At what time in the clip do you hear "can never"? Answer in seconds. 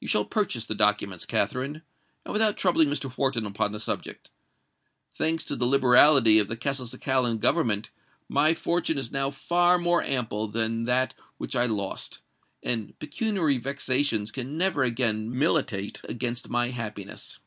14.30-14.84